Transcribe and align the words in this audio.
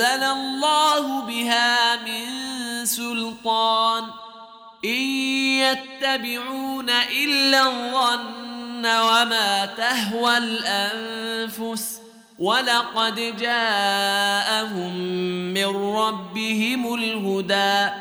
أنزل 0.00 0.24
الله 0.24 1.20
بها 1.20 1.96
من 1.96 2.26
سلطان. 2.86 4.04
إن 4.84 5.00
يتبعون 5.58 6.90
إلا 6.90 7.66
الظن 7.66 8.86
وما 8.86 9.66
تهوى 9.76 10.38
الأنفس. 10.38 12.00
ولقد 12.38 13.36
جاءهم 13.40 14.94
من 15.54 15.96
ربهم 15.96 16.94
الهدى. 16.94 17.94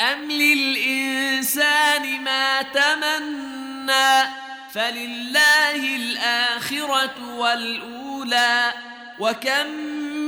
أم 0.00 0.30
للإنسان 0.30 2.20
ما 2.24 2.62
تمنى؟ 2.62 4.30
فلله 4.72 5.96
الآخرة 5.96 7.36
والأولى. 7.36 8.72
وكم 9.20 9.66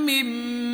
من 0.06 0.57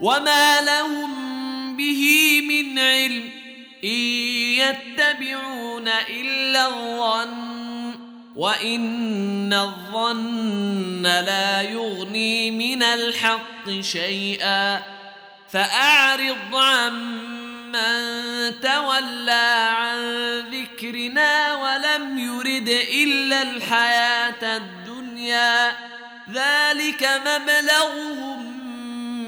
وما 0.00 0.60
لهم 0.60 1.76
به 1.76 2.40
من 2.48 2.78
علم 2.78 3.30
إن 3.84 4.00
يتبعون 4.58 5.88
إلا 5.88 6.66
الظن 6.66 8.08
وإن 8.36 9.52
الظن 9.52 11.02
لا 11.02 11.62
يغني 11.62 12.50
من 12.50 12.82
الحق 12.82 13.80
شيئا 13.80 14.82
فأعرض 15.50 16.54
عمن 16.54 18.00
تولى 18.60 19.68
عن 19.70 19.98
ذكرنا 20.40 21.54
ولم 21.54 22.18
يرد 22.18 22.68
إلا 22.94 23.42
الحياة 23.42 24.56
الدنيا 24.56 25.72
ذلك 26.32 27.20
مبلغهم 27.26 28.57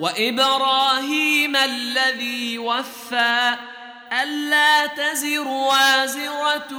وإبراهيم 0.00 1.56
الذي 1.56 2.58
وفى 2.58 3.56
ألا 4.12 4.86
تزر 4.86 5.48
وازرة 5.48 6.72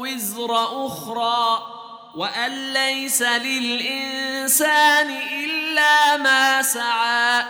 وزر 0.00 0.86
أخرى 0.86 1.72
وأن 2.16 2.72
ليس 2.72 3.22
للإنسان 3.22 5.10
إلا 5.32 6.16
ما 6.16 6.62
سعى 6.62 7.44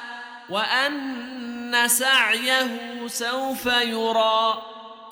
وأن 0.50 1.88
سعيه 1.88 3.06
سوف 3.06 3.66
يرى 3.66 4.62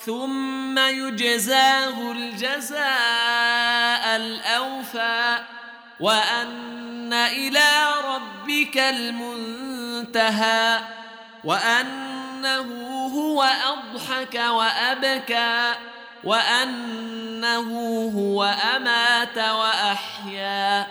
ثم 0.06 0.78
يجزاه 0.78 2.12
الجزاء 2.12 2.86
الأوفى 4.16 5.38
وأن 6.00 7.12
إلى 7.12 7.92
ربك 8.04 8.76
المنتهى 10.04 10.80
وأنه 11.44 12.68
هو 13.14 13.42
أضحك 13.42 14.34
وأبكى 14.34 15.74
وأنه 16.24 17.70
هو 18.16 18.44
أمات 18.76 19.38
وأحيا 19.38 20.86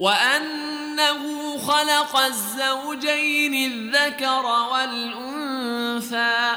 وأنه 0.00 1.58
خلق 1.58 2.16
الزوجين 2.16 3.72
الذكر 3.72 4.46
والأنثى 4.72 6.56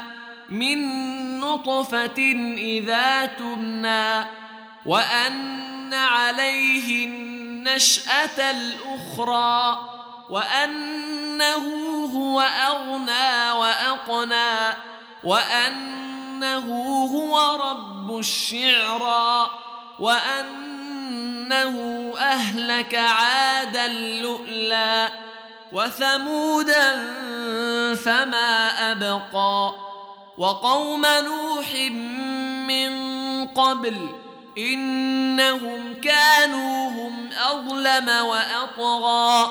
من 0.50 0.80
نطفة 1.40 2.18
إذا 2.56 3.26
تمنى 3.26 4.26
وأن 4.86 5.94
عليه 5.94 7.06
النشأة 7.06 8.50
الأخرى 8.50 9.99
وأنه 10.30 11.66
هو 12.14 12.40
أغنى 12.40 13.52
وأقنى 13.52 14.76
وأنه 15.24 16.66
هو 17.12 17.56
رب 17.70 18.18
الشعرى 18.18 19.50
وأنه 19.98 21.76
أهلك 22.18 22.94
عادا 22.94 23.88
لؤلا 24.22 25.08
وثمودا 25.72 26.96
فما 27.94 28.70
أبقى 28.92 29.74
وقوم 30.38 31.06
نوح 31.06 31.74
من 32.68 32.92
قبل 33.46 34.08
إنهم 34.58 35.94
كانوا 35.94 36.88
هم 36.90 37.30
أظلم 37.50 38.08
وأطغى 38.08 39.50